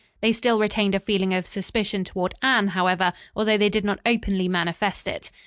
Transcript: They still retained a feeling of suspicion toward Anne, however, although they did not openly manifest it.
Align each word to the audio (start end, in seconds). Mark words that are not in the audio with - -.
They 0.19 0.31
still 0.31 0.57
retained 0.59 0.95
a 0.95 0.99
feeling 0.99 1.31
of 1.31 1.45
suspicion 1.45 2.03
toward 2.03 2.33
Anne, 2.41 2.69
however, 2.69 3.13
although 3.35 3.55
they 3.55 3.69
did 3.69 3.85
not 3.85 3.99
openly 4.03 4.47
manifest 4.49 5.07
it. 5.07 5.29